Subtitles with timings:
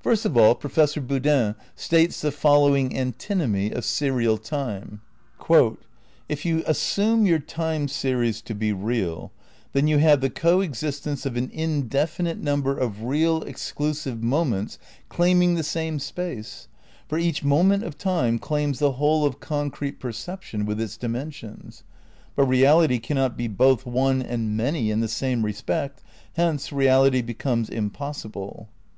[0.00, 5.00] ^ First of all Professor Boodin states the following antinomy of serial time.
[6.28, 9.32] "If you assume your time series to be real,
[9.72, 15.54] then you have the coexistence of an indefinite number of real exclusive moments claim ing
[15.54, 16.68] the same space,
[17.08, 21.82] for each moment of time claims the whole of concrete perception with its dimensions.
[22.36, 26.02] But reality cannot be both one and many in the same respect,
[26.34, 28.68] hence reality becomes impossible."